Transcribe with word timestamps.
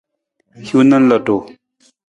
Hiwung 0.65 0.87
na 0.89 0.97
lutu. 1.07 1.35